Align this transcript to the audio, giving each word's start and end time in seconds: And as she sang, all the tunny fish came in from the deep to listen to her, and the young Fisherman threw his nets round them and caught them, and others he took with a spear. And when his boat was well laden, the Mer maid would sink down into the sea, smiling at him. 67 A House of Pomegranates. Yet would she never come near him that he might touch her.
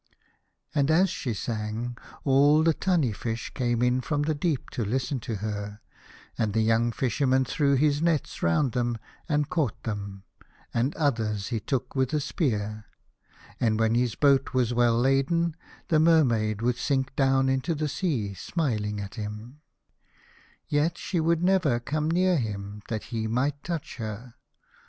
And 0.73 0.89
as 0.89 1.11
she 1.11 1.35
sang, 1.35 1.95
all 2.23 2.63
the 2.63 2.73
tunny 2.73 3.11
fish 3.11 3.51
came 3.53 3.83
in 3.83 4.01
from 4.01 4.23
the 4.23 4.33
deep 4.33 4.71
to 4.71 4.83
listen 4.83 5.19
to 5.19 5.35
her, 5.45 5.79
and 6.39 6.53
the 6.55 6.63
young 6.63 6.91
Fisherman 6.91 7.45
threw 7.45 7.75
his 7.75 8.01
nets 8.01 8.41
round 8.41 8.71
them 8.71 8.97
and 9.29 9.47
caught 9.47 9.83
them, 9.83 10.23
and 10.73 10.95
others 10.95 11.49
he 11.49 11.59
took 11.59 11.93
with 11.93 12.15
a 12.15 12.19
spear. 12.19 12.85
And 13.59 13.79
when 13.79 13.93
his 13.93 14.15
boat 14.15 14.55
was 14.55 14.73
well 14.73 14.97
laden, 14.97 15.55
the 15.89 15.99
Mer 15.99 16.23
maid 16.23 16.63
would 16.63 16.77
sink 16.77 17.15
down 17.15 17.47
into 17.47 17.75
the 17.75 17.87
sea, 17.87 18.33
smiling 18.33 18.99
at 18.99 19.13
him. 19.13 19.61
67 20.71 20.79
A 20.79 20.81
House 20.81 20.87
of 20.87 20.93
Pomegranates. 20.93 21.03
Yet 21.05 21.21
would 21.23 21.39
she 21.41 21.45
never 21.45 21.79
come 21.79 22.09
near 22.09 22.37
him 22.37 22.81
that 22.87 23.03
he 23.13 23.27
might 23.27 23.63
touch 23.63 23.97
her. 23.97 24.33